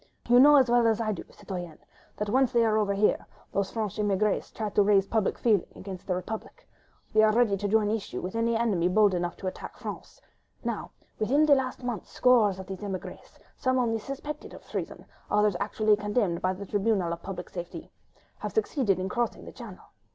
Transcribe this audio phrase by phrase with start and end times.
[0.27, 1.77] You know as well as I do, citoyenne,
[2.17, 6.07] that once they are over here, those French émigrés try to rouse public feeling against
[6.07, 6.67] the Republic....
[7.13, 10.19] They are ready to join issue with any enemy bold enough to attack France....
[10.63, 15.55] Now, within the last month, scores of these émigrés, some only suspected of treason, others
[15.59, 17.91] actually condemned by the Tribunal of Public Safety,
[18.39, 19.85] have succeeded in crossing the Channel.